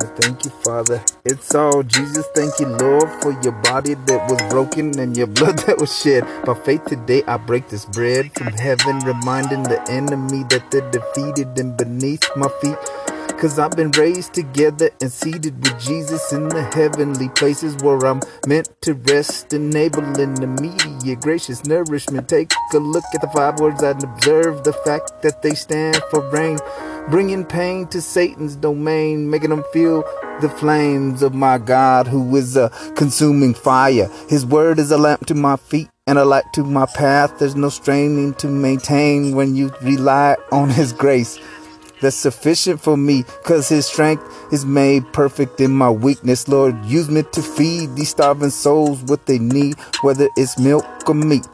Thank 0.00 0.44
you, 0.44 0.50
Father. 0.50 1.02
It's 1.24 1.54
all 1.54 1.82
Jesus. 1.82 2.26
Thank 2.34 2.60
you, 2.60 2.66
Lord, 2.66 3.10
for 3.22 3.32
your 3.42 3.52
body 3.62 3.94
that 3.94 4.30
was 4.30 4.42
broken 4.50 4.98
and 4.98 5.16
your 5.16 5.28
blood 5.28 5.58
that 5.66 5.78
was 5.78 5.96
shed. 5.96 6.24
By 6.44 6.54
faith 6.54 6.84
today, 6.86 7.22
I 7.26 7.38
break 7.38 7.68
this 7.68 7.86
bread 7.86 8.32
from 8.34 8.48
heaven, 8.54 8.98
reminding 9.00 9.64
the 9.64 9.82
enemy 9.90 10.44
that 10.50 10.70
they're 10.70 10.90
defeated 10.90 11.58
and 11.58 11.76
beneath 11.76 12.24
my 12.36 12.48
feet. 12.60 12.78
Cause 13.38 13.58
I've 13.58 13.72
been 13.72 13.90
raised 13.92 14.34
together 14.34 14.90
and 15.00 15.12
seated 15.12 15.56
with 15.64 15.80
Jesus 15.80 16.32
in 16.32 16.48
the 16.48 16.62
heavenly 16.74 17.28
places 17.30 17.76
where 17.82 17.98
I'm 18.06 18.20
meant 18.46 18.70
to 18.82 18.94
rest, 18.94 19.52
enabling 19.52 20.42
immediate 20.42 21.20
gracious 21.20 21.64
nourishment. 21.64 22.28
Take 22.28 22.52
a 22.72 22.78
look 22.78 23.04
at 23.14 23.20
the 23.20 23.28
five 23.28 23.60
words 23.60 23.82
and 23.82 24.02
observe 24.04 24.64
the 24.64 24.72
fact 24.72 25.22
that 25.22 25.42
they 25.42 25.54
stand 25.54 26.00
for 26.10 26.20
reign, 26.30 26.58
bringing 27.08 27.44
pain 27.44 27.86
to 27.88 28.00
Satan's 28.00 28.56
domain, 28.56 29.30
making 29.30 29.52
him 29.52 29.64
feel 29.72 30.02
the 30.40 30.48
flames 30.48 31.22
of 31.22 31.34
my 31.34 31.58
God 31.58 32.06
who 32.06 32.34
is 32.36 32.56
a 32.56 32.70
consuming 32.96 33.54
fire. 33.54 34.08
His 34.28 34.44
word 34.46 34.78
is 34.78 34.90
a 34.90 34.98
lamp 34.98 35.26
to 35.26 35.34
my 35.34 35.56
feet 35.56 35.88
and 36.06 36.18
a 36.18 36.24
light 36.24 36.44
to 36.54 36.64
my 36.64 36.86
path. 36.86 37.38
There's 37.38 37.56
no 37.56 37.68
straining 37.68 38.34
to 38.34 38.48
maintain 38.48 39.34
when 39.36 39.54
you 39.54 39.72
rely 39.82 40.36
on 40.50 40.70
his 40.70 40.92
grace 40.92 41.38
that's 42.00 42.16
sufficient 42.16 42.80
for 42.80 42.96
me 42.96 43.22
because 43.22 43.68
his 43.68 43.86
strength 43.86 44.24
is 44.52 44.66
made 44.66 45.10
perfect 45.12 45.60
in 45.60 45.70
my 45.70 45.90
weakness. 45.90 46.48
Lord, 46.48 46.84
use 46.84 47.08
me 47.08 47.22
to 47.32 47.42
feed 47.42 47.94
these 47.94 48.10
starving 48.10 48.50
souls 48.50 49.02
what 49.04 49.26
they 49.26 49.38
need, 49.38 49.78
whether 50.02 50.28
it's 50.36 50.58
milk 50.58 50.84
or 51.08 51.14
meat. 51.14 51.46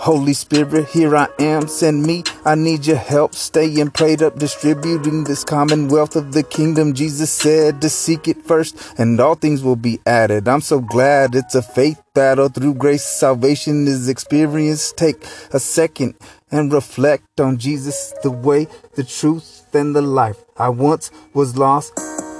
Holy 0.00 0.32
Spirit, 0.32 0.88
here 0.88 1.14
I 1.14 1.28
am, 1.38 1.68
send 1.68 2.04
me. 2.04 2.24
I 2.46 2.54
need 2.54 2.86
your 2.86 2.96
help, 2.96 3.34
staying 3.34 3.90
prayed 3.90 4.22
up, 4.22 4.38
distributing 4.38 5.24
this 5.24 5.44
commonwealth 5.44 6.16
of 6.16 6.32
the 6.32 6.42
kingdom. 6.42 6.94
Jesus 6.94 7.30
said 7.30 7.82
to 7.82 7.90
seek 7.90 8.26
it 8.26 8.42
first, 8.42 8.94
and 8.96 9.20
all 9.20 9.34
things 9.34 9.62
will 9.62 9.76
be 9.76 10.00
added. 10.06 10.48
I'm 10.48 10.62
so 10.62 10.80
glad 10.80 11.34
it's 11.34 11.54
a 11.54 11.60
faith 11.60 12.02
battle 12.14 12.48
through 12.48 12.76
grace. 12.76 13.04
Salvation 13.04 13.86
is 13.86 14.08
experienced. 14.08 14.96
Take 14.96 15.22
a 15.52 15.60
second 15.60 16.14
and 16.50 16.72
reflect 16.72 17.38
on 17.38 17.58
Jesus, 17.58 18.14
the 18.22 18.30
way, 18.30 18.68
the 18.94 19.04
truth, 19.04 19.66
and 19.74 19.94
the 19.94 20.00
life. 20.00 20.38
I 20.56 20.70
once 20.70 21.10
was 21.34 21.58
lost. 21.58 21.92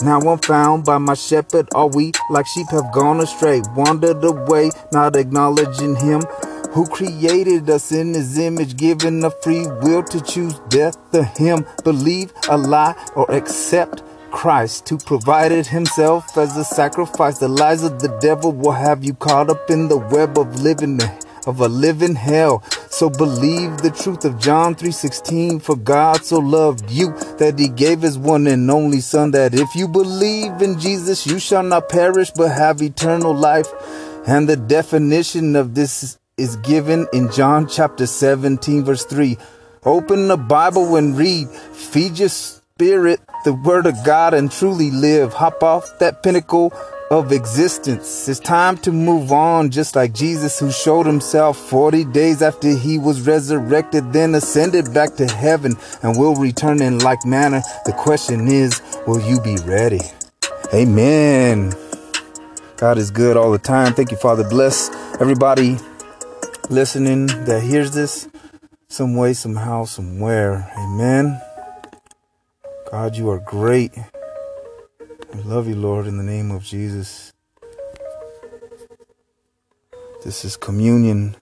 Now 0.03 0.19
I'm 0.19 0.39
found 0.39 0.87
by 0.87 0.97
my 0.97 1.13
shepherd. 1.13 1.69
All 1.75 1.91
we 1.91 2.13
like 2.31 2.47
sheep 2.47 2.69
have 2.71 2.91
gone 2.91 3.21
astray, 3.21 3.61
wandered 3.77 4.25
away, 4.25 4.71
not 4.93 5.15
acknowledging 5.15 5.97
him 5.97 6.23
who 6.73 6.87
created 6.87 7.69
us 7.69 7.93
in 7.93 8.15
his 8.15 8.39
image, 8.39 8.77
given 8.77 9.25
a 9.25 9.31
free 9.31 9.67
will 9.83 10.03
to 10.05 10.21
choose 10.21 10.59
death 10.69 10.97
to 11.13 11.25
him, 11.25 11.67
believe 11.85 12.33
a 12.49 12.57
lie 12.57 12.95
or 13.15 13.31
accept 13.31 14.03
Christ, 14.31 14.89
who 14.89 14.99
provided 14.99 15.67
himself 15.67 16.37
as 16.39 16.57
a 16.57 16.65
sacrifice. 16.65 17.39
The 17.39 17.49
lies 17.49 17.83
of 17.83 18.01
the 18.01 18.17
devil 18.21 18.53
will 18.53 18.73
have 18.73 19.05
you 19.05 19.15
caught 19.15 19.51
up 19.51 19.71
in 19.71 19.89
the 19.89 19.99
web 19.99 20.39
of 20.39 20.61
living 20.63 21.01
of 21.47 21.61
a 21.61 21.69
living 21.69 22.15
hell. 22.15 22.63
So 22.91 23.09
believe 23.09 23.79
the 23.79 23.91
truth 23.91 24.25
of 24.25 24.39
John 24.39 24.75
3:16 24.75 25.59
for 25.61 25.77
God 25.77 26.25
so 26.25 26.39
loved 26.39 26.91
you 26.91 27.15
that 27.39 27.59
he 27.59 27.69
gave 27.69 28.03
his 28.03 28.19
one 28.19 28.47
and 28.47 28.71
only 28.71 29.01
son 29.01 29.31
that 29.33 29.55
if 29.55 29.75
you 29.75 29.89
believe 29.89 30.61
in 30.61 30.79
Jesus 30.79 31.27
you 31.27 31.39
shall 31.39 31.63
not 31.63 31.89
perish 31.89 32.31
but 32.31 32.51
have 32.51 32.83
eternal 32.83 33.35
life. 33.35 33.69
And 34.27 34.49
the 34.49 34.57
definition 34.57 35.57
of 35.57 35.75
this 35.75 36.19
is 36.41 36.57
given 36.57 37.07
in 37.13 37.31
John 37.31 37.69
chapter 37.69 38.07
17, 38.07 38.83
verse 38.83 39.05
3. 39.05 39.37
Open 39.85 40.29
the 40.29 40.39
Bible 40.39 40.97
and 40.97 41.17
read. 41.17 41.49
Feed 41.49 42.19
your 42.19 42.31
spirit 42.31 43.21
the 43.45 43.53
word 43.53 43.87
of 43.87 43.95
God 44.05 44.33
and 44.33 44.51
truly 44.51 44.91
live. 44.91 45.35
Hop 45.35 45.63
off 45.63 45.99
that 45.99 46.23
pinnacle 46.23 46.73
of 47.11 47.33
existence. 47.33 48.29
It's 48.29 48.41
time 48.41 48.79
to 48.79 48.93
move 48.93 49.33
on, 49.33 49.71
just 49.71 49.97
like 49.97 50.15
Jesus, 50.15 50.59
who 50.59 50.71
showed 50.71 51.07
himself 51.07 51.59
40 51.59 52.05
days 52.05 52.41
after 52.41 52.69
he 52.75 52.99
was 52.99 53.27
resurrected, 53.27 54.13
then 54.13 54.35
ascended 54.35 54.95
back 54.95 55.17
to 55.17 55.27
heaven 55.27 55.77
and 56.03 56.19
will 56.19 56.37
return 56.37 56.81
in 56.81 56.99
like 57.01 57.25
manner. 57.27 57.63
The 57.85 57.93
question 57.93 58.49
is, 58.49 58.81
will 59.07 59.21
you 59.21 59.41
be 59.41 59.57
ready? 59.67 60.01
Amen. 60.73 61.75
God 62.77 62.97
is 62.97 63.11
good 63.11 63.37
all 63.37 63.53
the 63.53 63.59
time. 63.59 63.93
Thank 63.93 64.11
you, 64.11 64.17
Father. 64.17 64.49
Bless 64.49 64.89
everybody 65.21 65.77
listening 66.71 67.27
that 67.27 67.63
hears 67.65 67.91
this 67.91 68.29
some 68.89 69.17
way, 69.17 69.33
somehow, 69.33 69.85
somewhere. 69.85 70.73
Amen. 70.79 71.41
God, 72.91 73.17
you 73.17 73.29
are 73.31 73.41
great. 73.41 73.93
We 75.35 75.43
love 75.43 75.69
you, 75.69 75.75
Lord, 75.75 76.07
in 76.07 76.17
the 76.17 76.23
name 76.23 76.53
of 76.53 76.63
Jesus. 76.63 77.33
This 80.25 80.45
is 80.45 80.57
communion. 80.57 81.37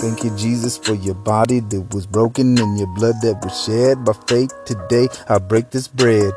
Thank 0.00 0.22
you, 0.22 0.36
Jesus, 0.36 0.76
for 0.76 0.94
your 0.94 1.14
body 1.14 1.60
that 1.60 1.94
was 1.94 2.06
broken 2.06 2.58
and 2.58 2.78
your 2.78 2.92
blood 2.94 3.14
that 3.22 3.40
was 3.42 3.64
shed. 3.64 4.04
By 4.04 4.12
faith 4.26 4.52
today, 4.66 5.08
I 5.28 5.38
break 5.38 5.70
this 5.70 5.88
bread. 5.88 6.32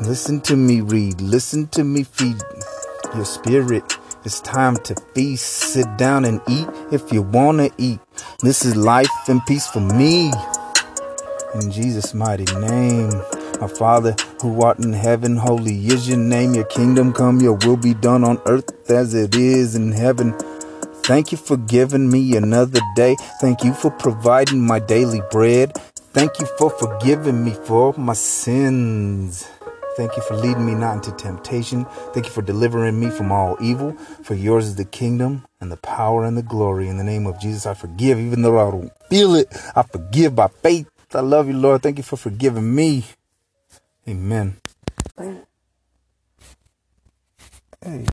Listen 0.00 0.40
to 0.42 0.56
me 0.56 0.80
read. 0.80 1.20
Listen 1.20 1.68
to 1.68 1.84
me 1.84 2.04
feed 2.04 2.36
your 3.14 3.26
spirit. 3.26 3.99
It's 4.22 4.40
time 4.42 4.76
to 4.84 4.94
feast. 5.14 5.46
Sit 5.46 5.96
down 5.96 6.26
and 6.26 6.42
eat 6.46 6.68
if 6.92 7.10
you 7.10 7.22
want 7.22 7.58
to 7.58 7.72
eat. 7.78 8.00
This 8.40 8.66
is 8.66 8.76
life 8.76 9.08
and 9.28 9.40
peace 9.46 9.66
for 9.66 9.80
me. 9.80 10.30
In 11.54 11.70
Jesus' 11.70 12.12
mighty 12.12 12.44
name. 12.58 13.10
My 13.62 13.66
Father, 13.66 14.14
who 14.42 14.62
art 14.62 14.78
in 14.78 14.92
heaven, 14.92 15.36
holy 15.36 15.86
is 15.86 16.06
your 16.06 16.18
name. 16.18 16.52
Your 16.52 16.64
kingdom 16.64 17.14
come, 17.14 17.40
your 17.40 17.54
will 17.64 17.78
be 17.78 17.94
done 17.94 18.22
on 18.22 18.38
earth 18.44 18.90
as 18.90 19.14
it 19.14 19.34
is 19.36 19.74
in 19.74 19.90
heaven. 19.92 20.34
Thank 21.02 21.32
you 21.32 21.38
for 21.38 21.56
giving 21.56 22.10
me 22.10 22.36
another 22.36 22.80
day. 22.94 23.16
Thank 23.40 23.64
you 23.64 23.72
for 23.72 23.90
providing 23.90 24.60
my 24.60 24.80
daily 24.80 25.22
bread. 25.30 25.78
Thank 26.12 26.38
you 26.40 26.46
for 26.58 26.68
forgiving 26.68 27.42
me 27.42 27.52
for 27.52 27.94
my 27.96 28.12
sins. 28.12 29.48
Thank 29.96 30.16
you 30.16 30.22
for 30.22 30.36
leading 30.36 30.66
me 30.66 30.74
not 30.74 30.96
into 30.96 31.12
temptation. 31.12 31.86
Thank 32.14 32.26
you 32.26 32.32
for 32.32 32.42
delivering 32.42 32.98
me 33.00 33.10
from 33.10 33.32
all 33.32 33.56
evil. 33.60 33.92
For 34.24 34.34
yours 34.34 34.66
is 34.66 34.76
the 34.76 34.84
kingdom 34.84 35.46
and 35.60 35.72
the 35.72 35.76
power 35.78 36.24
and 36.24 36.36
the 36.36 36.42
glory. 36.42 36.88
In 36.88 36.98
the 36.98 37.04
name 37.04 37.26
of 37.26 37.40
Jesus, 37.40 37.66
I 37.66 37.74
forgive, 37.74 38.18
even 38.18 38.42
though 38.42 38.58
I 38.58 38.70
don't 38.70 38.92
feel 39.10 39.34
it. 39.36 39.48
I 39.76 39.82
forgive 39.82 40.36
by 40.36 40.48
faith. 40.48 40.88
I 41.14 41.20
love 41.20 41.48
you, 41.48 41.54
Lord. 41.54 41.82
Thank 41.82 41.98
you 41.98 42.04
for 42.04 42.16
forgiving 42.16 42.74
me. 42.74 43.04
Amen. 44.08 44.58
Hey. 47.82 48.06